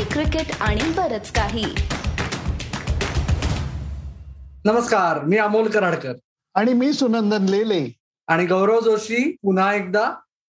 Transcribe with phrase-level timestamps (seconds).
[0.00, 1.64] Hockey cricket आणि बरच काही.
[4.64, 6.14] नमस्कार मी अमोल कराडकर.
[6.54, 7.98] आणि मी सुनंदन लेले.
[8.26, 10.12] आणि गौरव जोशी पुन्हा एकदा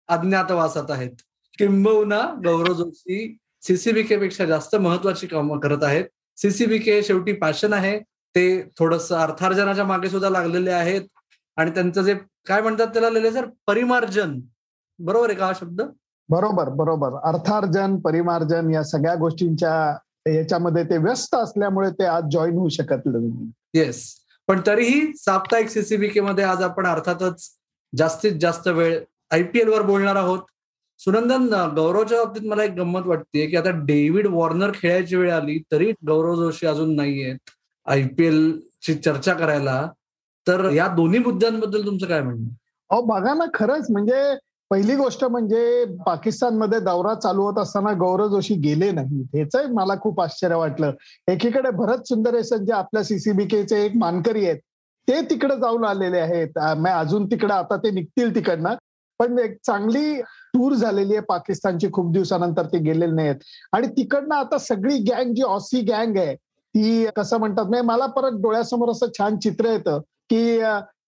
[0.09, 1.11] अज्ञातवासात आहेत.
[1.59, 6.05] किंबहुना गौरव जोशी सीसीबीके पेक्षा जास्त महत्वाची कामं करत आहेत.
[6.37, 7.99] सीसीबीके शेवटी पॅशन आहे.
[8.09, 11.03] ते थोडस अर्थार्जनाच्या मागे सुद्धा लागलेले आहेत.
[11.57, 12.15] आणि त्यांचं जे
[12.47, 13.47] काय म्हणतात त्याला लिहिले सर?
[13.67, 14.41] परिमार्जन.
[14.99, 15.83] बरोबर आहे का हा शब्द?
[16.29, 17.17] बरोबर बरोबर.
[17.25, 19.75] अर्थार्जन परिमार्जन या सगळ्या गोष्टींच्या
[20.27, 23.09] याच्यामध्ये ते व्यस्त असल्यामुळे ते आज जॉईन होऊ शकत
[23.75, 24.03] येस
[24.49, 27.49] पण तरीही साप्ताहिक सीसीबीके मध्ये आज आपण अर्थातच
[27.93, 28.99] जास्तीत जास्त वेळ
[29.31, 30.39] आयपीएल वर बोलणार आहोत.
[31.01, 35.91] सुनंदन गौरवच्या बाबतीत मला एक गंमत वाटते की आता डेव्हिड वॉर्नर खेळायची वेळ आली तरी
[36.07, 37.51] गौरव जोशी अजून नाहीयेत
[37.87, 39.87] आयपीएल ची चर्चा करायला.
[40.47, 42.49] तर या दोन्ही मुद्द्यांबद्दल तुमचं काय म्हणणं?
[42.91, 44.23] अहो बघा ना खरंच म्हणजे
[44.71, 50.21] पहिली गोष्ट म्हणजे पाकिस्तानमध्ये दौरा चालू होत असताना गौरव जोशी गेले नाही हेच मला खूप
[50.21, 50.93] आश्चर्य वाटलं.
[51.29, 54.59] एकीकडे भरत सुंदरेसन जे आपल्या सीसीबीकेचे एक मानकरी आहेत
[55.09, 56.59] ते तिकडे जाऊन आलेले आहेत.
[56.89, 58.75] अजून तिकडे आता ते निघतील तिकडनं.
[59.21, 60.21] पण एक चांगली
[60.55, 61.89] टूर झालेली आहे पाकिस्तानची.
[61.93, 63.37] खूप दिवसानंतर ते गेलेले नाहीत.
[63.73, 68.41] आणि तिकडनं आता सगळी गँग जी ऑसी गँग आहे ती कसं म्हणतात नाही मला परत
[68.43, 70.01] डोळ्यासमोर असं छान चित्र येतं
[70.31, 70.59] की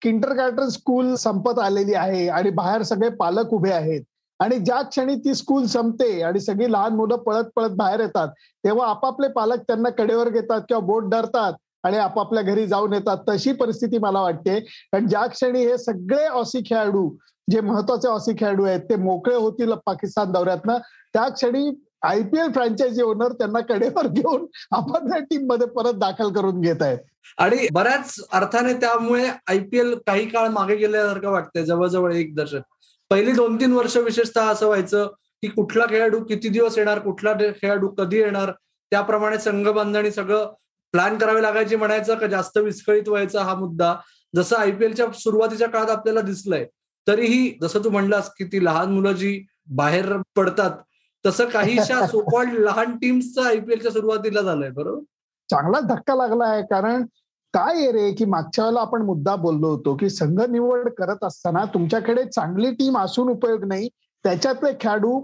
[0.07, 4.03] किंटर गार्डन स्कूल संपत आलेली आहे आणि बाहेर सगळे पालक उभे आहेत.
[4.41, 8.29] आणि ज्या क्षणी ती स्कूल संपते आणि सगळी लहान मुलं पळत पळत बाहेर येतात
[8.65, 11.53] तेव्हा आपापले पालक त्यांना कडेवर घेतात किंवा बोट धरतात
[11.85, 13.17] आणि आपापल्या घरी जाऊन येतात.
[13.29, 14.59] तशी परिस्थिती मला वाटते.
[14.61, 17.09] कारण ज्या क्षणी हे सगळे ऑसी खेळाडू
[17.51, 20.79] जे महत्त्वाचे ऑसी खेळाडू आहेत ते मोकळे होतील पाकिस्तान दौऱ्यातनं
[21.15, 21.71] त्या क्षणी
[22.03, 26.99] आयपीएल फ्रँचायझी ओनर त्यांना कडेवर घेऊन आपापल्या टीममध्ये परत दाखल करून घेत आहेत.
[27.39, 32.61] आणि बऱ्याच अर्थाने त्यामुळे आयपीएल काही काळ मागे गेल्यासारखं वाटतंय जवळजवळ एक दशक.
[33.11, 35.07] पहिली दोन तीन वर्ष विशेषतः असं व्हायचं
[35.43, 38.51] की कुठला खेळाडू किती दिवस येणार कुठला खेळाडू कधी येणार
[38.93, 40.53] त्याप्रमाणे संघ बांधणी सगळं
[40.95, 43.95] प्लॅन करावे लागायची म्हणायचं का जास्त विस्कळीत व्हायचा हा मुद्दा.
[44.35, 46.65] जसं आयपीएलच्या सुरुवातीच्या काळात आपल्याला दिसलंय
[47.07, 50.71] तरीही जसं तू म्हणलास की ती लहान मुलं जी बाहेर पडतात
[51.25, 55.01] तसं काहीशा सोकॉल्ड लहान टीम्सचं आयपीएलच्या सुरुवातीला झालंय बरोबर?
[55.49, 57.05] चांगला धक्का लागला आहे कारण
[57.55, 62.25] काय रे की मागच्या वेळेला आपण मुद्दा बोललो होतो की संघ निवड करत असताना तुमच्याकडे
[62.25, 63.89] चांगली टीम असून उपयोग नाही
[64.25, 65.21] त्याच्यातले खेळाडू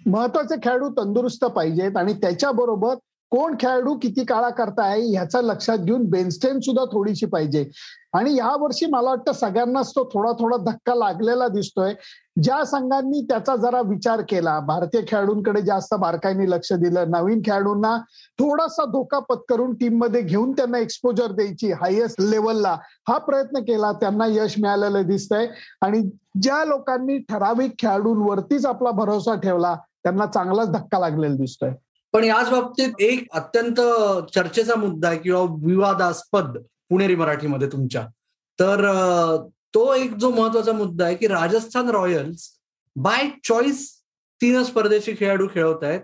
[0.00, 2.94] महत्त्वाचे खेळाडू तंदुरुस्त पाहिजेत आणि त्याच्याबरोबर
[3.30, 7.68] कोण खेळाडू किती काळा करताय ह्याचा लक्षात घेऊन बेनस्टेन सुद्धा थोडीशी पाहिजे.
[8.14, 11.92] आणि या वर्षी मला वाटतं सगळ्यांनाच तो थोडा थोडा धक्का लागलेला दिसतोय.
[12.42, 17.96] ज्या संघांनी त्याचा जरा विचार केला भारतीय खेळाडूंकडे जास्त बारकाईने लक्ष दिलं नवीन खेळाडूंना
[18.38, 22.76] थोडासा धोका पत्करून टीममध्ये घेऊन त्यांना एक्सपोजर द्यायची हायेस्ट लेवलला
[23.08, 25.46] हा प्रयत्न केला त्यांना यश मिळालेलं दिसतंय.
[25.82, 26.02] आणि
[26.42, 31.70] ज्या लोकांनी ठराविक खेळाडूंवरतीच आपला भरोसा ठेवला त्यांना चांगलाच धक्का लागलेला दिसतोय.
[32.12, 33.80] पण याच बाबतीत एक अत्यंत
[34.34, 38.06] चर्चेचा मुद्दा आहे किंवा विवादास्पद पुणेरी मराठीमध्ये तुमच्या.
[38.60, 38.86] तर
[39.74, 42.50] तो एक जो महत्त्वाचा मुद्दा आहे की राजस्थान रॉयल्स
[42.96, 44.02] बाय चॉईस
[44.42, 46.00] तीनच परदेशी खेळाडू खेळवत आहेत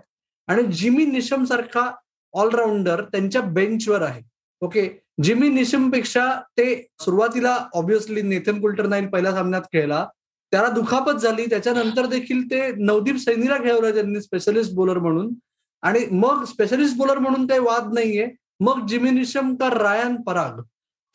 [0.47, 1.91] आणि जिमी निशम सारखा
[2.33, 4.21] ऑलराऊंडर त्यांच्या बेंचवर आहे.
[4.61, 5.01] ओके?
[5.23, 10.07] जिमी निशमपेक्षा ते सुरुवातीला ऑब्विसली नेथन कुल्टर नाईन पहिल्या सामन्यात खेळला.
[10.51, 11.45] त्याला दुखापत झाली.
[11.45, 15.33] त्याच्यानंतर देखील ते नवदीप सैनीला खेळवलं त्यांनी स्पेशलिस्ट बॉलर म्हणून.
[15.81, 18.29] आणि मग स्पेशलिस्ट बॉलर म्हणून काही वाद नाहीये.
[18.59, 20.61] मग जिमिनिशम का रायन पराग?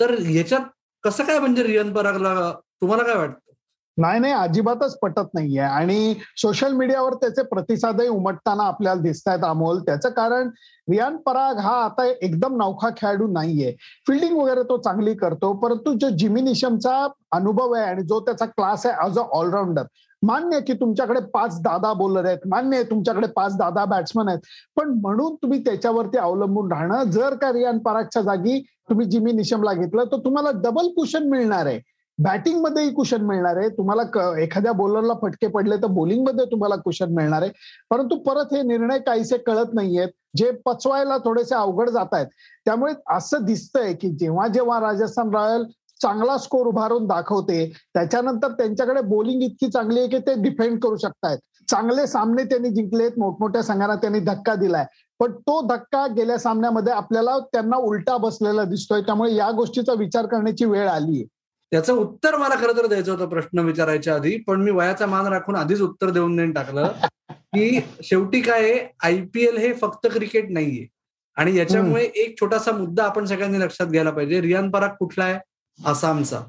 [0.00, 0.60] तर याच्यात
[1.02, 3.38] कसं काय म्हणजे रियन परागला तुम्हाला काय वाटतं?
[3.96, 5.58] नाही नाही अजिबातच पटत नाहीये.
[5.58, 9.80] आणि सोशल मीडियावर त्याचे प्रतिसादही उमटताना आपल्याला दिसत आहेत अमोल.
[9.80, 10.48] त्याचं कारण
[10.90, 13.76] रियान पराग हा आता एकदम नौखा खेळाडू नाहीये.
[14.06, 19.04] फिल्डिंग वगैरे तो चांगली करतो परंतु जो जिमिनिशमचा अनुभव आहे आणि जो त्याचा क्लास आहे
[19.04, 19.82] ॲज अ ऑलराऊंडर
[20.22, 24.38] मान्य की तुमच्याकडे पाच दादा बॉलर आहेत मान्य आहे तुमच्याकडे पाच दादा बॅट्समन आहेत.
[24.77, 28.59] पण म्हणून तुम्ही त्याच्यावरती अवलंबून राहणं जर का रियान परागच्या जागी
[28.91, 31.81] तुम्ही जिमी निशमला घेतलं तर तुम्हाला डबल कुशन मिळणार आहे.
[32.19, 33.69] बॅटिंगमध्येही कुशन मिळणार आहे.
[33.69, 37.50] तुम्हाला एखाद्या बॉलरला फटके पडले तर बॉलिंगमध्ये तुम्हाला कुशन मिळणार आहे.
[37.91, 40.09] परंतु परत हे निर्णय काहीसे कळत नाहीयेत.
[40.36, 42.27] जे पचवायला थोडेसे अवघड जात आहेत.
[42.65, 45.65] त्यामुळे असं दिसतंय की जेव्हा जेव्हा राजस्थान रॉयल
[46.03, 47.72] चांगला स्कोर उभारून दाखवते.
[47.95, 51.39] त्याच्यानंतर त्यांच्याकडे बॉलिंग इतकी चांगली आहे की ते डिफेंड करू शकतायत.
[51.69, 54.84] चांगले सामने त्यांनी जिंकलेत मोठमोठ्या संघांना त्यांनी धक्का दिलाय.
[55.21, 59.01] पण तो धक्का गेल्या सामन्यामध्ये आपल्याला त्यांना उलटा बसलेला दिसतोय.
[59.01, 61.25] त्यामुळे या गोष्टीचा विचार करण्याची वेळ आली
[61.72, 64.37] त्याचं उत्तर मला खरं तर द्यायचं होतं प्रश्न विचारायच्या आधी.
[64.37, 66.93] पण मी वयाचा मान राखून आधीच उत्तर देऊन देऊन टाकलं.
[67.31, 70.87] की शेवटी काय आयपीएल हे फक्त क्रिकेट नाहीये.
[71.37, 74.41] आणि याच्यामुळे एक छोटासा मुद्दा आपण सगळ्यांनी लक्षात घ्यायला पाहिजे.
[74.41, 75.39] रियान पराग कुठला आहे?
[75.86, 76.40] आसामचा.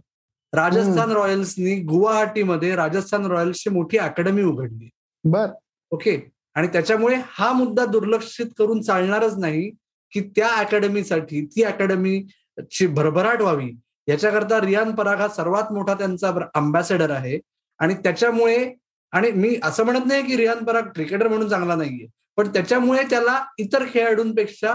[0.54, 4.90] राजस्थान रॉयल्सनी गुवाहाटीमध्ये राजस्थान रॉयल्सची मोठी अकॅडमी उघडली.
[5.24, 5.48] बर.
[5.92, 6.32] ओके?
[6.56, 9.70] आणि त्याच्यामुळे हा मुद्दा दुर्लक्षित करून चालणारच नाही
[10.12, 13.72] की त्या अकॅडमीसाठी ती अकॅडमीची भरभराट व्हावी.
[14.08, 17.40] याच्याकरता रियान पराग हा सर्वात मोठा त्यांचा अम्बॅसेडर आहे.
[17.80, 18.74] आणि त्याच्यामुळे
[19.12, 22.08] आणि मी असं म्हणत नाही की रियान पराग क्रिकेटर म्हणून चांगला नाहीये
[22.38, 24.74] पण त्याच्यामुळे त्याला इतर खेळाडूंपेक्षा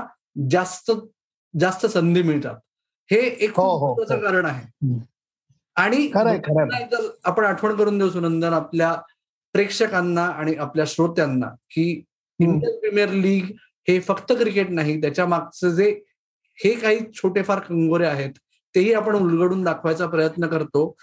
[0.50, 0.90] जास्त
[1.60, 2.54] जास्त संधी मिळतात.
[3.10, 4.20] हे एक हो, हो, महत्वाचं हो.
[4.20, 4.98] कारण आहे.
[5.76, 6.10] आणि
[7.24, 8.92] आपण आठवण करून देऊ सुनंदन आपल्या
[9.52, 12.04] प्रेक्षकांना आणि आपल्या श्रोत्यांना की
[12.40, 13.44] इंडियन प्रीमियर लीग
[13.88, 16.02] हे फक्त क्रिकेट नाही त्याच्या मागचं जे
[16.64, 18.30] हे काही छोटेफार कंगोरे आहेत
[18.74, 20.94] तेही आपण उलगडून दाखवायचा प्रयत्न करतो.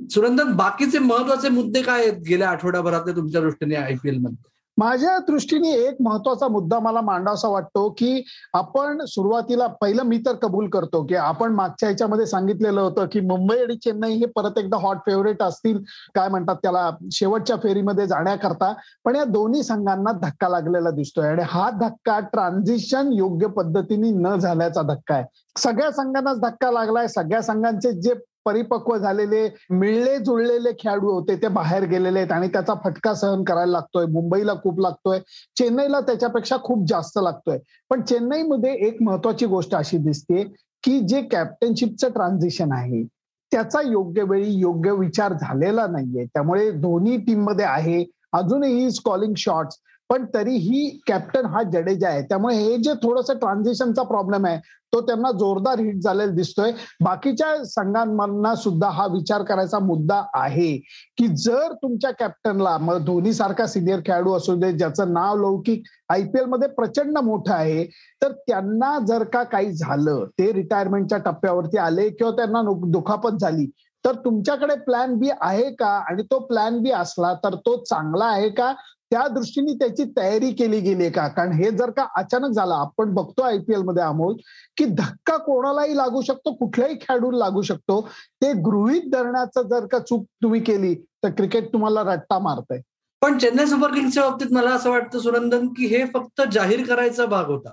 [0.00, 2.22] सुनंदन बाकीचे महत्त्वाचे मुद्दे काय आहेत?
[2.22, 4.55] गेल्या आठवड्याभरातले तुमच्या दृष्टीने आयपीएलमध्ये.
[4.76, 8.22] माझ्या दृष्टीने एक महत्त्वाचा मुद्दा मला मांडावासा वाटतो की
[8.54, 13.58] आपण सुरुवातीला पहिलं मी तर कबूल करतो की आपण मागच्या ह्याच्यामध्ये सांगितलेलं होतं की मुंबई
[13.58, 15.82] आणि चेन्नई हे परत एकदा हॉट फेवरेट असतील
[16.14, 18.72] काय म्हणतात त्याला शेवटच्या फेरीमध्ये जाण्याकरता.
[19.04, 24.82] पण या दोन्ही संघांना धक्का लागलेला दिसतोय आणि हा धक्का ट्रान्झिशन योग्य पद्धतीने न झाल्याचा
[24.82, 25.24] धक्का आहे.
[25.56, 28.14] सगळ्या संघांनाच धक्का लागलाय सगळ्या संघांचे जे
[28.46, 33.72] परिपक्व झालेले मिळले जुळलेले खेळाडू होते ते बाहेर गेलेले आहेत आणि त्याचा फटका सहन करायला
[33.72, 34.06] लागतोय.
[34.06, 35.18] मुंबईला खूप लागतोय.
[35.58, 37.58] चेन्नईला त्याच्यापेक्षा खूप जास्त लागतोय.
[37.90, 40.42] पण चेन्नईमध्ये एक महत्वाची गोष्ट अशी दिसते
[40.82, 43.02] की जे कॅप्टनशिपचं ट्रान्झिशन आहे
[43.52, 46.24] त्याचा योग्य वेळी योग्य विचार झालेला नाहीये.
[46.24, 48.04] त्यामुळे दोन्ही टीममध्ये आहे.
[48.32, 49.76] अजूनही कॉलिंग शॉट्स
[50.10, 52.22] पण तरीही कॅप्टन हा जडेजा आहे.
[52.22, 54.58] त्यामुळे हे जे थोडंसं ट्रान्झिशनचा प्रॉब्लेम आहे
[54.92, 56.70] तो त्यांना जोरदार हिट झालेला दिसतोय.
[57.04, 60.70] बाकीच्या संघांना सुद्धा हा विचार करायचा मुद्दा आहे
[61.18, 66.68] की जर तुमच्या कॅप्टनला मग धोनी सारखा सिनियर खेळाडू असू दे ज्याचं नाव लौकिक आयपीएलमध्ये
[66.68, 67.84] प्रचंड मोठं आहे
[68.22, 73.66] तर त्यांना जर का काही झालं ते रिटायरमेंटच्या टप्प्यावरती आले किंवा त्यांना दुखापत झाली
[74.04, 75.86] तर तुमच्याकडे प्लॅन बी आहे का?
[76.00, 78.72] आणि तो प्लॅन बी असला तर तो चांगला आहे का?
[79.10, 81.26] त्या दृष्टीने त्याची तयारी केली गेली का?
[81.28, 84.34] कारण हे जर का अचानक झालं आपण बघतो आयपीएलमध्ये अमोल
[84.76, 88.00] की धक्का कोणालाही लागू शकतो कुठल्याही खेळाडूला लागू शकतो.
[88.42, 92.80] ते गृहित धरण्याचं जर का चूक तुम्ही केली तर क्रिकेट तुम्हाला रट्टा मारतय.
[93.22, 97.46] पण चेन्नई सुपर किंग्सच्या बाबतीत मला असं वाटतं सुनंदन की हे फक्त जाहीर करायचा भाग
[97.46, 97.72] होता.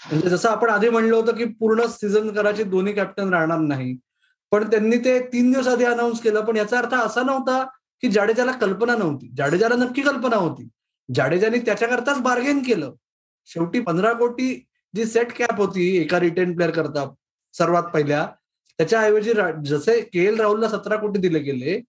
[0.00, 3.96] म्हणजे जसं आपण आधी म्हणलं होतं की पूर्ण सीझन करायचे दोन्ही कॅप्टन राहणार नाही.
[4.52, 7.64] पण त्यांनी ते तीन दिवस आधी अनाऊन्स केलं पण याचा अर्थ असा नव्हता
[8.00, 9.30] की जाडेजाला कल्पना नव्हती.
[9.36, 10.68] जाडेजाला नक्की कल्पना होती.
[11.14, 12.92] जाडेजाने त्याच्याकरताच बार्गेन केलं.
[13.46, 14.54] शेवटी पंधरा कोटी
[14.94, 17.08] जी सेट कॅप होती एका रिटेन प्लेअर करता
[17.54, 18.26] सर्वात पहिल्या
[18.78, 19.32] त्याच्याऐवजी
[19.64, 21.80] जसे के एल राहुलला सतरा कोटी दिले गेले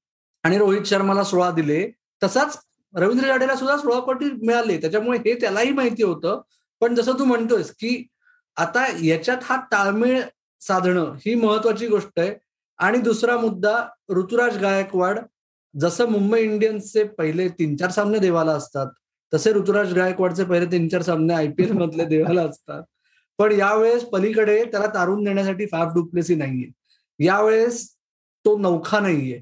[0.43, 1.89] आणि रोहित शर्माला सोळा दिले
[2.23, 2.57] तसाच
[2.95, 4.77] रवींद्र जाडेला सुद्धा सोळा कोटी मिळाले.
[4.77, 6.41] त्याच्यामुळे हे त्यालाही माहिती होतं.
[6.81, 8.07] पण जसं तू म्हणतोयस की
[8.55, 10.21] आता याच्यात हा ताळमेळ
[10.61, 12.33] साधणं ही महत्वाची गोष्ट आहे.
[12.77, 13.75] आणि दुसरा मुद्दा
[14.09, 15.19] ऋतुराज गायकवाड
[15.79, 18.87] जसं मुंबई इंडियन्सचे पहिले तीन चार सामने देवाला असतात
[19.33, 22.83] तसे ऋतुराज गायकवाडचे पहिले तीन चार सामने आयपीएल मधले देवाला असतात.
[23.37, 26.71] पण यावेळेस पलीकडे त्याला तारून देण्यासाठी फॅफ डुप्लेसी नाहीये.
[27.25, 27.89] यावेळेस
[28.45, 29.41] तो नौखा नाहीये.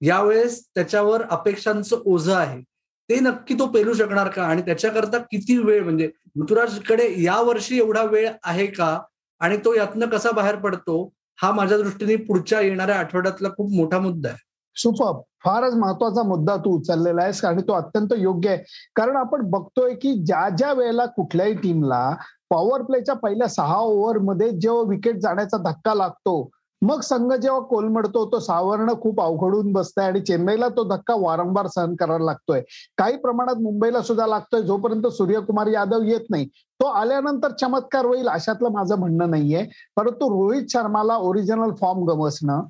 [0.00, 2.62] यावेळेस त्याच्यावर अपेक्षांचं ओझं आहे.
[3.08, 4.42] ते नक्की तो पेलू शकणार का?
[4.42, 5.84] आणि त्याच्याकरता किती वेळ?
[5.84, 6.10] म्हणजे
[6.42, 9.00] ऋतुराजकडे या वर्षी एवढा वेळ आहे का?
[9.40, 11.12] आणि तो यातनं कसा बाहेर पडतो?
[11.42, 14.38] हा माझ्या दृष्टीने पुढच्या येणाऱ्या आठवड्यातला खूप मोठा मुद्दा आहे.
[14.76, 15.20] सुपर.
[15.46, 18.58] फारच महत्त्वाचा मुद्दा तू उचललेला आहेस आणि तो अत्यंत योग्य आहे.
[18.96, 22.10] कारण आपण बघतोय की ज्या ज्या वेळेला कुठल्याही टीमला
[22.50, 26.48] पॉवर प्लेच्या पहिल्या सहा ओव्हरमध्ये जेव्हा विकेट जाण्याचा धक्का लागतो
[26.82, 31.94] मग संघ जेव्हा कोलमडतो तो सावरणं खूप अवघडून बसतंय आणि चेन्नईला तो धक्का वारंवार सहन
[31.96, 32.60] करायला लागतोय.
[32.98, 36.46] काही प्रमाणात मुंबईला सुद्धा लागतोय जोपर्यंत सूर्यकुमार यादव येत नाही.
[36.80, 39.64] तो आल्यानंतर चमत्कार होईल अशातलं माझं म्हणणं नाहीये.
[39.96, 42.62] परंतु रोहित शर्माला ओरिजिनल फॉर्म गमसणं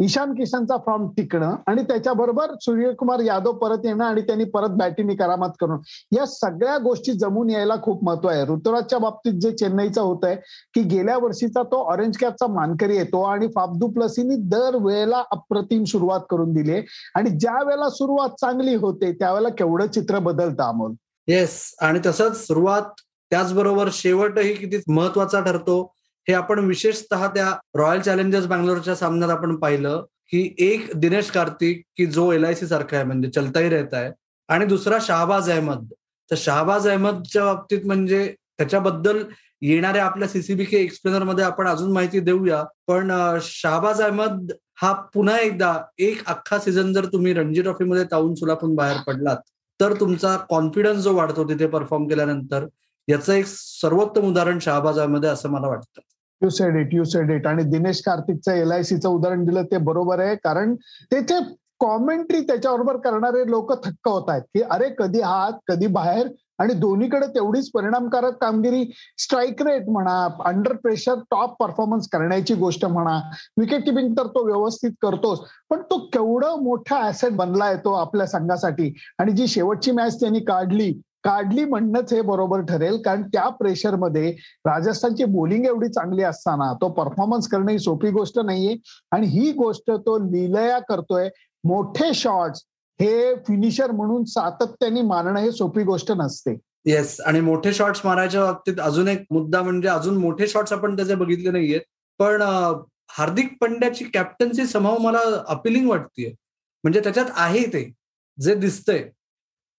[0.00, 5.48] ईशान किशनचा फॉर्म टिकणं आणि त्याच्याबरोबर सूर्यकुमार यादव परत येणं आणि त्यांनी परत बॅटिंग करामत
[5.60, 5.78] करणं.
[6.12, 8.44] या सगळ्या गोष्टी जमून यायला खूप महत्त्व आहे.
[8.44, 10.36] ऋतुराजच्या बाबतीत जे चेन्नईचं होत आहे
[10.74, 16.20] की गेल्या वर्षीचा तो ऑरेंज कॅपचा मानकरी येतो आणि फाबदू प्लसीनी दर वेळेला अप्रतिम सुरुवात
[16.30, 16.80] करून दिली
[17.14, 20.92] आणि ज्या वेळेला सुरुवात चांगली होते त्यावेळेला केवढं चित्र बदलतं अमोल?
[21.28, 22.82] येस आणि तसंच सुरुवात
[23.30, 25.94] त्याचबरोबर शेवटही किती महत्त्वाचा ठरतो
[26.28, 32.06] हे आपण विशेषतः त्या रॉयल चॅलेंजर्स बँगलोरच्या सामन्यात आपण पाहिलं की एक दिनेश कार्तिक की
[32.06, 34.12] जो एल आय सी सारखा आहे म्हणजे चलताही रहता आहे
[34.48, 35.92] आणि दुसरा शाहबाज अहमद.
[36.30, 38.26] तर शाहबाज अहमदच्या बाबतीत म्हणजे
[38.58, 39.22] त्याच्याबद्दल
[39.62, 42.62] येणाऱ्या आपल्या सीसीबी के एक्सप्लेनरमध्ये आपण अजून माहिती देऊया.
[42.86, 43.10] पण
[43.42, 49.00] शाहबाज अहमद हा पुन्हा एकदा एक अख्खा सीझन जर तुम्ही रणजी ट्रॉफीमध्ये ताऊन सुलापून बाहेर
[49.06, 49.36] पडलात
[49.80, 52.66] तर तुमचा कॉन्फिडन्स जो वाढतो तिथे परफॉर्म केल्यानंतर
[53.10, 56.00] याचं एक सर्वोत्तम उदाहरण शहाबाजामध्ये असं मला वाटतं.
[56.42, 59.76] You said it you said it आणि दिनेश कार्तिकचं एल आय सीचं उदाहरण दिलं ते
[59.88, 60.34] बरोबर आहे.
[60.36, 60.74] कारण
[61.10, 61.38] त्याचे
[61.80, 67.26] कॉमेंट्री त्याच्याबरोबर करणारे लोक थक्क होत आहेत की अरे कधी हात कधी बाहेर आणि दोन्हीकडे
[67.26, 68.84] तेवढीच परिणामकारक कामगिरी
[69.18, 73.18] स्ट्राईक रेट म्हणा अंडर प्रेशर टॉप परफॉर्मन्स करण्याची गोष्ट म्हणा
[73.58, 75.40] विकेट किपिंग तर तो व्यवस्थित करतोच
[75.70, 78.92] पण तो केवढं मोठा ऍसेट बनला आहे तो आपल्या संघासाठी.
[79.18, 80.92] आणि जी शेवटची मॅच त्यांनी काढली
[81.24, 83.00] काढली म्हणणंच हे बरोबर ठरेल.
[83.02, 84.30] कारण त्या प्रेशरमध्ये
[84.66, 88.76] राजस्थानची बोलिंग एवढी चांगली असताना तो परफॉर्मन्स करणं ही सोपी गोष्ट नाहीये.
[89.12, 91.28] आणि ही गोष्ट तो लिलया करतोय.
[91.64, 92.64] मोठे शॉट्स
[93.00, 96.56] हे फिनिशर म्हणून सातत्याने मारणं हे सोपी गोष्ट नसते.
[96.86, 101.14] येस आणि मोठे शॉट्स मारायच्या बाबतीत अजून एक मुद्दा म्हणजे अजून मोठे शॉट्स आपण त्याचे
[101.14, 101.80] बघितले नाहीयेत.
[102.18, 102.42] पण
[103.10, 106.32] हार्दिक पंड्याची कॅप्टन्सी समाव मला अपिलिंग वाटतेय.
[106.84, 107.92] म्हणजे त्याच्यात आहे ते
[108.38, 109.04] जे दिसतंय.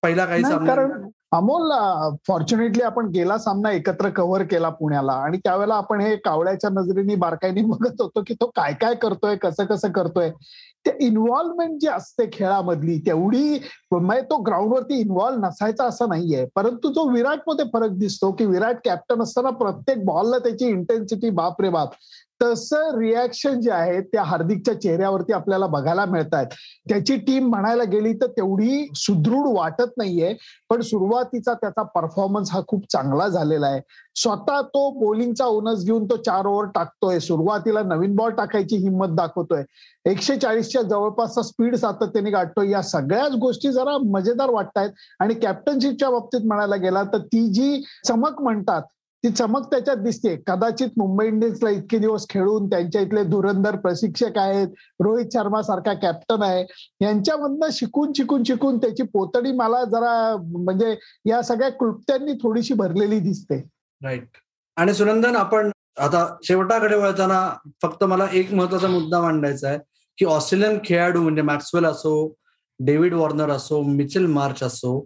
[0.04, 1.72] पहिला काही कारण अमोल
[2.28, 7.62] फॉर्च्युनेटली आपण गेला सामना एकत्र कव्हर केला पुण्याला आणि त्यावेळेला आपण हे कावळ्याच्या नजरेने बारकाईने
[7.66, 10.30] बघत होतो की तो काय काय करतोय कसं कसं करतोय.
[10.86, 13.60] ते इन्व्हॉल्वमेंट जी असते खेळामधली तेवढी
[13.92, 16.46] म्हणजे तो ग्राउंडवरती इन्व्हॉल्व्ह नसायचा असं नाहीये.
[16.56, 21.70] परंतु जो विराटमध्ये फरक दिसतो की विराट कॅप्टन असताना प्रत्येक बॉलला त्याची इंटेन्सिटी बाप रे
[21.70, 21.92] बाप.
[22.42, 26.48] तसं रिॲक्शन जे आहे त्या हार्दिकच्या चेहऱ्यावरती आपल्याला बघायला मिळत आहेत
[26.90, 30.34] त्याची टीम म्हणायला गेली तर तेवढी सुदृढ वाटत नाहीये
[30.70, 33.82] पण सुरुवातीचा त्याचा परफॉर्मन्स हा खूप चांगला झालेला आहे.
[34.16, 37.20] स्वतः तो बॉलिंगचा ओनस घेऊन तो चार ओव्हर टाकतोय.
[37.20, 39.64] सुरुवातीला नवीन बॉल टाकायची हिंमत दाखवतोय.
[40.06, 42.70] एकशे चाळीसच्या जवळपासचा स्पीड सातत्याने गाठतोय.
[42.70, 44.90] या सगळ्याच गोष्टी जरा मजेदार वाटतायत.
[45.20, 48.82] आणि कॅप्टनशिपच्या बाबतीत म्हणायला गेला तर ती जी चमक म्हणतात
[49.24, 50.36] ती चमक त्याच्यात दिसते.
[50.48, 54.68] कदाचित मुंबई इंडियन्सला इतके दिवस खेळून त्यांच्या इथले धुरंधर प्रशिक्षक आहेत
[55.04, 56.64] रोहित शर्मा सारखा कॅप्टन आहे.
[57.02, 60.96] यांच्यामधनं शिकून शिकून शिकून त्याची पोतडी मला जरा म्हणजे
[61.30, 63.62] या सगळ्या क्लुप्त्यांनी थोडीशी भरलेली दिसते.
[64.02, 64.38] राईट
[64.78, 67.40] आणि सुनंदन आपण आता शेवटाकडे वळताना
[67.82, 69.78] फक्त मला एक महत्त्वाचा मुद्दा मांडायचा आहे
[70.18, 72.14] की ऑस्ट्रेलियन खेळाडू म्हणजे मॅक्सवेल असो
[72.80, 75.00] डेव्हिड वॉर्नर असो मिचेल मार्च असो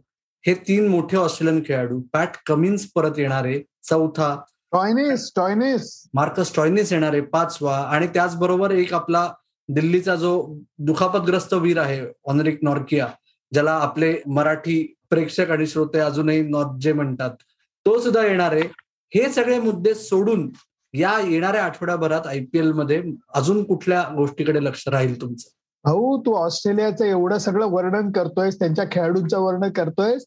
[0.45, 4.35] हे तीन मोठे ऑस्ट्रेलियन खेळाडू पॅट कमिन्स परत येणारे चौथा
[4.71, 9.27] टॉयनिस टॉयनिस मार्कस टॉयनिस येणारे पाचवा आणि त्याचबरोबर एक आपला
[9.69, 10.31] दिल्लीचा जो
[10.77, 13.07] दुखापतग्रस्त वीर आहे ऑनरिक नॉर्किया
[13.51, 17.31] ज्याला आपले मराठी प्रेक्षक आणि श्रोते अजूनही नॉर्जे म्हणतात
[17.85, 18.51] तो सुद्धा येणार.
[18.51, 18.67] आहे
[19.11, 20.49] हे सगळे मुद्दे सोडून
[20.93, 23.01] या येणाऱ्या आठवड्याभरात आयपीएलमध्ये
[23.33, 25.49] अजून कुठल्या गोष्टीकडे लक्ष राहील तुमचं?
[25.85, 30.25] भाऊ तू ऑस्ट्रेलियाचं एवढं सगळं वर्णन करतोयस त्यांच्या खेळाडूंचं वर्णन करतोयस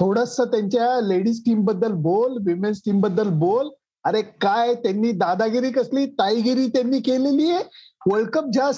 [0.00, 3.68] थोडस त्यांच्या लेडीज टीमबद्दल बोल विमेन्स टीमबद्दल बोल.
[4.04, 6.06] अरे काय त्यांनी दादागिरी कसली?
[6.06, 7.64] ताईगिरी त्यांनी केलेली आहे.
[8.10, 8.70] वर्ल्ड कप ज्या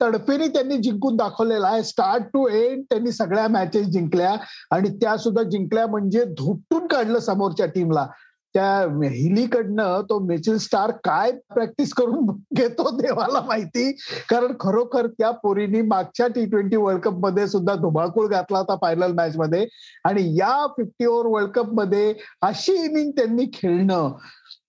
[0.00, 1.82] तडफेने त्यांनी जिंकून दाखवलेला आहे.
[1.82, 4.36] स्टार्ट टू एंड त्यांनी सगळ्या मॅचेस जिंकल्या.
[4.70, 8.06] आणि त्या सुद्धा जिंकल्या म्हणजे धुपटून काढलं समोरच्या टीमला
[8.54, 13.90] त्या हिलीकडनं तो मेचिल स्टार काय प्रॅक्टिस करून घेतो देवाला माहिती?
[14.30, 19.36] कारण खरोखर त्या पोरीनी मागच्या टी ट्वेंटी वर्ल्ड कपमध्ये सुद्धा धुमाकूळ घातला होता फायनल मॅच
[19.36, 19.66] मध्ये.
[20.04, 24.12] आणि या फिफ्टी ओव्हर वर्ल्ड कपमध्ये अशी इनिंग त्यांनी खेळणं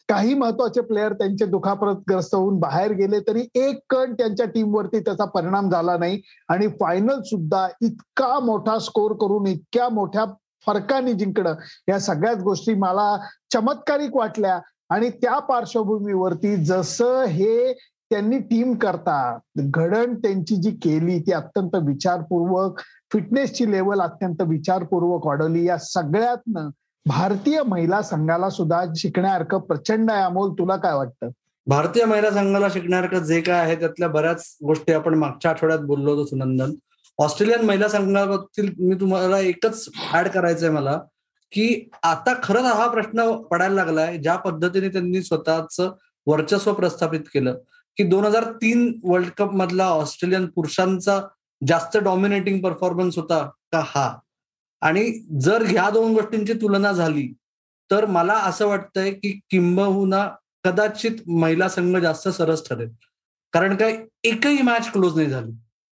[0.09, 5.69] काही महत्त्वाचे प्लेयर त्यांचे दुखापतग्रस्त होऊन बाहेर गेले तरी एक कण त्यांच्या टीमवरती त्याचा परिणाम
[5.69, 6.21] झाला नाही.
[6.49, 10.25] आणि फायनल सुद्धा इतका मोठा स्कोर करून इतक्या मोठ्या
[10.67, 11.53] फरकाने जिंकणं.
[11.87, 13.17] या सगळ्याच गोष्टी मला
[13.53, 17.73] चमत्कारिक वाटल्या आणि त्या पार्श्वभूमीवरती जसं हे
[18.09, 22.79] त्यांनी टीम करता घडण त्यांची जी केली ती अत्यंत विचारपूर्वक
[23.13, 25.65] फिटनेसची लेवल अत्यंत विचारपूर्वक वाढवली.
[25.67, 26.69] या सगळ्यातनं
[27.05, 31.29] भारतीय महिला संघाला सुद्धा शिकण्यासारखं प्रचंड आहे अमोल तुला काय वाटतं?
[31.67, 36.25] भारतीय महिला संघाला शिकण्यासारखं जे काय आहे त्यातल्या बऱ्याच गोष्टी आपण मागच्या आठवड्यात बोललो होतो
[36.25, 36.71] सुनंदन.
[37.17, 41.01] ऑस्ट्रेलियन महिला संघाबद्दल मी तुम्हाला एकच ऍड करायचंय मला
[41.51, 45.79] की आता खरंच हा प्रश्न पडायला लागलाय ज्या पद्धतीने त्यांनी स्वतःच
[46.25, 47.57] वर्चस्व प्रस्थापित केलं
[47.97, 51.21] की दोन हजार तीन वर्ल्ड कप मधला ऑस्ट्रेलियन पुरुषांचा
[51.67, 53.83] जास्त डॉमिनेटिंग परफॉर्मन्स होता का?
[53.85, 54.17] हा.
[54.81, 57.33] आणि जर ह्या दोन गोष्टींची तुलना झाली
[57.91, 60.29] तर मला असं वाटतंय की किंबहुना
[60.63, 62.89] कदाचित महिला संघ जास्त सरस ठरेल.
[63.53, 65.51] कारण काय एकही मॅच क्लोज नाही झाली.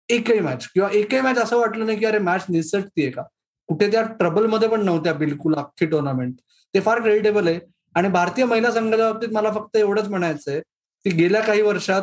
[0.08, 3.22] एकही मॅच किंवा एकही मॅच असं वाटलं नाही की अरे मॅच निसटतीये का?
[3.68, 6.34] कुठे त्या ट्रबलमध्ये पण नव्हत्या बिलकुल अख्खी टुर्नामेंट
[6.74, 7.60] ते फार क्रेडिटेबल आहे.
[7.94, 10.60] आणि भारतीय महिला संघाच्या बाबतीत मला फक्त एवढंच म्हणायचंय
[11.04, 12.02] की गेल्या काही वर्षात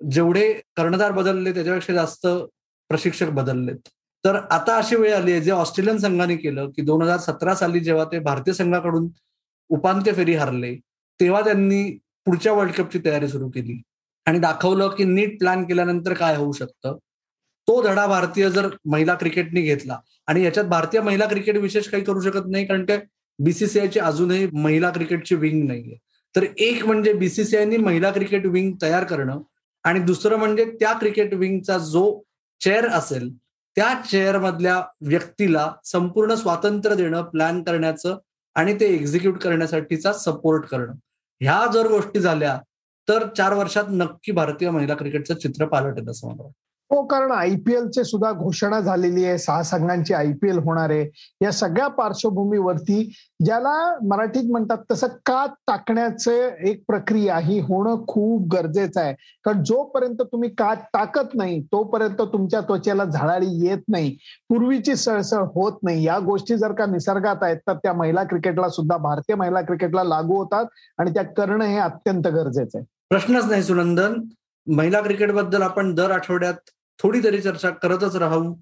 [0.00, 2.26] जेवढे कर्णधार बदलले त्याच्यापेक्षा जास्त
[2.90, 3.88] प्रशिक्षक बदललेत.
[4.24, 7.80] तर आता अशी वेळ आली आहे जे ऑस्ट्रेलियन संघाने केलं की दोन हजार सतरा साली
[7.80, 9.08] जेव्हा ते भारतीय संघाकडून
[9.70, 10.74] उपांत्य फेरी हरले
[11.20, 13.80] तेव्हा त्यांनी पुढच्या वर्ल्ड कपची तयारी सुरू केली.
[14.26, 16.98] आणि दाखवलं की नीट प्लॅन केल्यानंतर काय होऊ शकतं.
[17.72, 22.20] तो धडा भारतीय जर महिला क्रिकेटने घेतला आणि याच्यात भारतीय महिला क्रिकेट विशेष काही करू
[22.20, 22.96] शकत नाही कारण ते
[23.38, 25.96] बीसीसीआयची अजूनही महिला क्रिकेटची विंग नाहीये.
[26.36, 29.40] तर एक म्हणजे बीसीसीआयनी महिला क्रिकेट विंग तयार करणं
[29.84, 32.20] आणि दुसरं म्हणजे त्या क्रिकेट विंगचा जो
[32.60, 33.30] चेअर असेल
[33.76, 38.18] त्या चेअरमधल्या व्यक्तीला संपूर्ण स्वातंत्र्य देणं प्लॅन करण्याचं
[38.54, 40.92] आणि ते एक्झिक्यूट करण्यासाठीचा सपोर्ट करणं.
[41.40, 42.58] ह्या जर गोष्टी झाल्या
[43.08, 46.61] तर चार वर्षात नक्की भारतीय महिला क्रिकेटचं चित्र पालटेल असं मला वाटतं.
[46.92, 49.36] हो कारण आयपीएलचे सुद्धा घोषणा झालेली आहे.
[49.38, 51.08] सहा संघांची आयपीएल होणार आहे.
[51.42, 53.02] या सगळ्या पार्श्वभूमीवरती
[53.44, 53.72] ज्याला
[54.08, 56.32] मराठीत म्हणतात तसं का टाकण्याचं
[56.66, 59.14] एक प्रक्रिया ही होणं खूप गरजेचं आहे.
[59.44, 64.16] कारण जोपर्यंत तुम्ही का टाकत नाही तोपर्यंत तुमच्या त्वचेला झळाळी येत नाही.
[64.48, 66.04] पूर्वीची सळसळ होत नाही.
[66.04, 70.36] या गोष्टी जर का निसर्गात आहेत तर त्या महिला क्रिकेटला सुद्धा भारतीय महिला क्रिकेटला लागू
[70.36, 70.66] होतात
[70.98, 72.84] आणि त्या करणं हे अत्यंत गरजेचं आहे.
[73.10, 74.20] प्रश्नच नाही सुनंदन.
[74.66, 76.54] महिला क्रिकेटबद्दल आपण दर आठवड्यात
[76.98, 78.54] थोडी तरी चर्चा करतच राहू.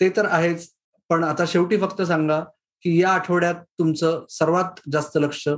[0.00, 0.68] ते तर आहेच
[1.10, 2.40] पण आता शेवटी फक्त सांगा
[2.82, 5.48] की या आठवड्यात तुमचं सर्वात जास्त लक्ष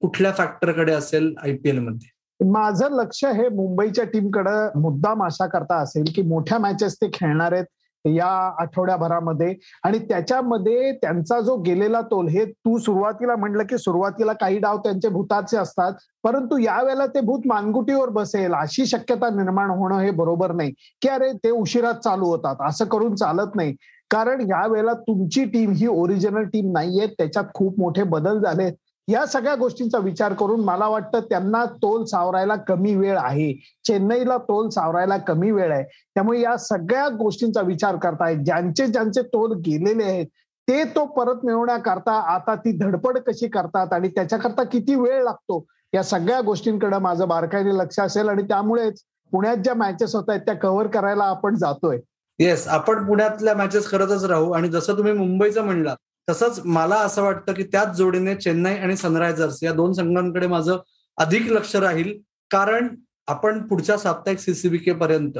[0.00, 2.08] कुठल्या फॅक्टरकडे असेल आयपीएलमध्ये?
[2.40, 7.64] माझं लक्ष हे मुंबईच्या टीमकडे मुद्दाम आशा करता असेल की मोठ्या मॅचेस ते खेळणार आहेत.
[8.06, 8.26] या
[8.60, 9.54] आठवड्याभरामध्ये.
[9.84, 15.08] आणि त्याच्यामध्ये त्यांचा जो गेलेला तोल हे तू सुरुवातीला म्हटलं की सुरुवातीला काही डाव त्यांचे
[15.08, 15.92] भूताचे असतात
[16.24, 20.72] परंतु यावेळेला ते भूत मानगुटीवर बसेल अशी शक्यता निर्माण होणं हे बरोबर नाही.
[21.02, 23.74] की अरे ते उशिरात चालू होतात असं करून चालत नाही.
[24.10, 28.72] कारण या वेळेला तुमची टीम ही ओरिजिनल टीम नाहीये त्याच्यात खूप मोठे बदल झालेत.
[29.08, 33.52] या सगळ्या गोष्टींचा विचार करून मला वाटतं त्यांना तोल सावरायला कमी वेळ आहे.
[33.84, 35.82] चेन्नईला तोल सावरायला कमी वेळ आहे.
[36.14, 40.26] त्यामुळे या सगळ्या गोष्टींचा विचार करताय ज्यांचे ज्यांचे तोल गेलेले आहेत
[40.68, 46.02] ते तो परत मिळवण्याकरता आता ती धडपड कशी करतात आणि त्याच्याकरता किती वेळ लागतो या
[46.02, 50.86] सगळ्या गोष्टींकडे माझं बारकाईने लक्ष असेल आणि त्यामुळेच पुण्यात ज्या मॅचेस होत आहेत त्या कव्हर
[50.86, 51.98] करायला आपण जातोय.
[52.38, 54.50] येस आपण पुण्यातल्या मॅचेस करतच राहू.
[54.52, 55.94] आणि जसं तुम्ही मुंबईचं म्हणला
[56.28, 60.78] तसंच मला असं वाटतं की त्याच जोडीने चेन्नई आणि सनरायझर्स या दोन संघांकडे माझं
[61.18, 62.18] अधिक लक्ष राहील.
[62.50, 62.88] कारण
[63.26, 65.38] आपण पुढच्या साप्ताहिक सीसीबीके पर्यंत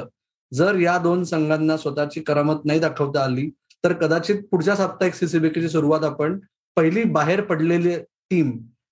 [0.51, 3.49] जर या दोन संघांना स्वतःची करामत नाही दाखवता आली
[3.83, 6.39] तर कदाचित पुढच्या साप्ताहिक सीसीबीकेची सुरुवात आपण
[6.75, 7.95] पहिली बाहेर पडलेली
[8.29, 8.51] टीम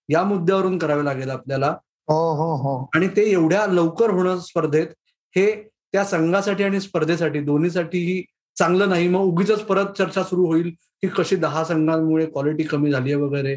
[0.10, 1.76] या मुद्द्यावरून करावी लागेल आपल्याला.
[2.08, 2.90] हो हो हो.
[2.96, 4.88] आणि ते एवढ्या लवकर होणं स्पर्धेत
[5.36, 8.24] हे त्या संघासाठी आणि स्पर्धेसाठी दोन्हीसाठीही
[8.60, 9.08] चांगलं नाही.
[9.08, 10.70] मग उगीच परत चर्चा सुरू होईल
[11.02, 13.56] की कशी दहा संघांमुळे क्वालिटी कमी झाली आहे वगैरे.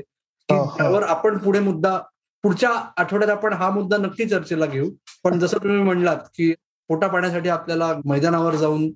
[0.51, 1.99] त्यावर आपण पुढे मुद्दा
[2.43, 4.91] पुढच्या आठवड्यात आपण हा मुद्दा नक्की चर्चेला घेऊ.
[5.25, 6.55] पण जसं तुम्ही म्हणलात की
[6.89, 8.91] पोटा पाण्यासाठी आपल्याला मैदानावर जाऊन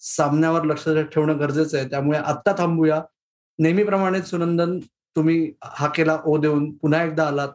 [0.00, 1.90] सामन्यावर लक्ष ठेवणं गरजेचं आहे.
[1.90, 3.02] त्यामुळे आत्ता थांबूया.
[3.58, 4.78] नेहमीप्रमाणेच सुनंदन
[5.16, 6.70] तुम्ही हा केला ओ देऊन.
[6.76, 7.48] पुन्हा एकदा आलात.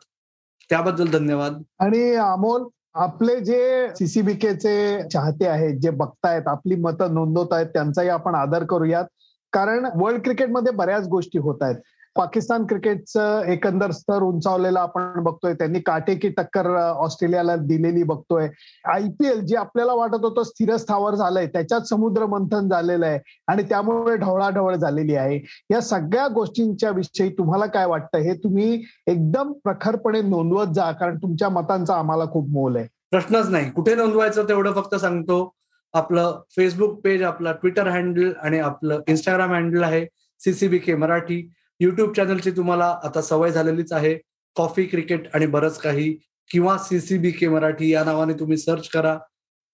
[0.69, 1.61] त्याबद्दल धन्यवाद.
[1.79, 2.63] आणि अमोल
[2.95, 3.57] आपले जे
[3.95, 9.05] सीसीबीकेचे चाहते आहेत जे बघतायत आपली मतं नोंदवत आहेत त्यांचाही आपण आदर करूयात.
[9.53, 11.75] कारण वर्ल्ड क्रिकेटमध्ये बऱ्याच गोष्टी होत आहेत
[12.19, 15.53] पाकिस्तान क्रिकेटचं एकंदर स्तर उंचावलेलं आपण बघतोय.
[15.53, 18.49] त्यांनी काटेकी टक्कर ऑस्ट्रेलियाला दिलेली बघतोय.
[18.85, 21.47] आयपीएल जे आपल्याला वाटत होतं स्थिरस्थावर झालंय.
[21.47, 25.39] त्याच्यात समुद्र मंथन झालेलं आहे आणि त्यामुळे ढवळाढवळ झालेली आहे.
[25.71, 28.17] या सगळ्या गोष्टींच्या विषयी तुम्हाला काय वाटतं?
[28.17, 32.87] हे तुम्ही एकदम प्रखरपणे नोंदवत जा कारण तुमच्या मतांचा आम्हाला खूप मोल आहे.
[33.11, 33.71] प्रश्नच नाही.
[33.71, 35.53] कुठे नोंदवायचं तेवढं फक्त सांगतो.
[35.93, 40.05] आपलं फेसबुक पेज आपला ट्विटर हँडल आणि आपलं इंस्टाग्राम हँडल आहे.
[40.39, 41.51] CCB K Marathi.
[41.79, 44.17] युट्यूब चॅनलची तुम्हाला आता सवय झालेलीच आहे.
[44.55, 46.17] कॉफी क्रिकेट आणि बरंच काही
[46.51, 49.17] किंवा सीसीबी के मराठी या नावाने तुम्ही सर्च करा.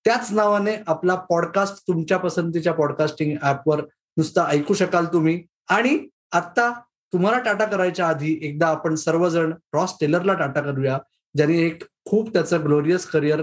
[0.05, 3.81] त्याच नावाने आपला पॉडकास्ट तुमच्या पसंतीच्या पॉडकास्टिंग ऍपवर
[4.17, 5.43] नुसता ऐकू शकाल तुम्ही.
[5.69, 6.71] आणि आता
[7.13, 10.97] तुम्हाला टाटा करायच्या आधी एकदा आपण सर्वजण रॉस टेलरला टाटा करूया
[11.35, 13.41] ज्यांनी एक खूप त्याचं ग्लोरियस करिअर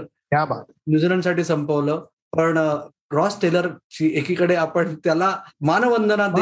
[0.87, 2.05] न्यूझीलंडसाठी संपवलं.
[2.37, 2.57] पण
[3.11, 6.41] रॉस टेलरची एकीकडे आपण त्याला मानवंदना दे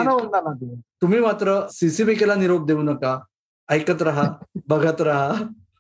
[1.02, 3.20] तुम्ही मात्र सीसीबीकेला निरोप देऊ नका.
[3.70, 4.32] ऐकत राहा
[4.68, 5.34] बघत राहा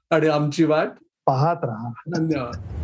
[0.09, 0.89] आणि आमची वाट
[1.25, 1.89] पाहत राहा.
[2.17, 2.80] धन्यवाद.